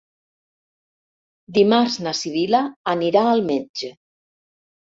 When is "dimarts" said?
1.59-1.97